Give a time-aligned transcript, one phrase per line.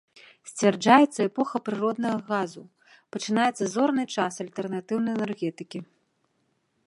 [0.49, 2.63] Сцвярджаецца эпоха прыроднага газу,
[3.15, 5.79] пачынаецца зорны час альтэрнатыўнай энергетыкі.